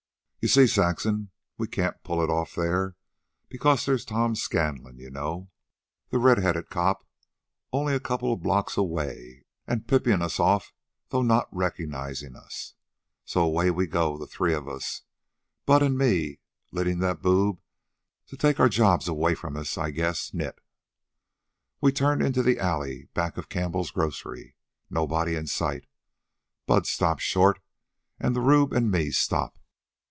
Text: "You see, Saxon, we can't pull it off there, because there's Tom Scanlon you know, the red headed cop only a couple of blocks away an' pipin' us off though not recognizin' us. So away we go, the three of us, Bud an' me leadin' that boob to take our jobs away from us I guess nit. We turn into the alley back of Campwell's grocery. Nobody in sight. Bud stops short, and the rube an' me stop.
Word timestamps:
"You 0.43 0.47
see, 0.47 0.65
Saxon, 0.65 1.29
we 1.59 1.67
can't 1.67 2.01
pull 2.03 2.19
it 2.23 2.31
off 2.31 2.55
there, 2.55 2.95
because 3.47 3.85
there's 3.85 4.03
Tom 4.03 4.33
Scanlon 4.33 4.97
you 4.97 5.11
know, 5.11 5.51
the 6.09 6.17
red 6.17 6.39
headed 6.39 6.71
cop 6.71 7.05
only 7.71 7.93
a 7.93 7.99
couple 7.99 8.33
of 8.33 8.41
blocks 8.41 8.75
away 8.75 9.45
an' 9.67 9.81
pipin' 9.83 10.23
us 10.23 10.39
off 10.39 10.73
though 11.09 11.21
not 11.21 11.47
recognizin' 11.53 12.35
us. 12.35 12.73
So 13.23 13.41
away 13.43 13.69
we 13.69 13.85
go, 13.85 14.17
the 14.17 14.25
three 14.25 14.55
of 14.55 14.67
us, 14.67 15.03
Bud 15.67 15.83
an' 15.83 15.95
me 15.95 16.39
leadin' 16.71 16.97
that 17.01 17.21
boob 17.21 17.59
to 18.25 18.35
take 18.35 18.59
our 18.59 18.67
jobs 18.67 19.07
away 19.07 19.35
from 19.35 19.55
us 19.55 19.77
I 19.77 19.91
guess 19.91 20.33
nit. 20.33 20.57
We 21.81 21.91
turn 21.91 22.19
into 22.19 22.41
the 22.41 22.57
alley 22.57 23.09
back 23.13 23.37
of 23.37 23.47
Campwell's 23.47 23.91
grocery. 23.91 24.55
Nobody 24.89 25.35
in 25.35 25.45
sight. 25.45 25.85
Bud 26.65 26.87
stops 26.87 27.21
short, 27.21 27.59
and 28.19 28.35
the 28.35 28.41
rube 28.41 28.73
an' 28.73 28.89
me 28.89 29.11
stop. 29.11 29.55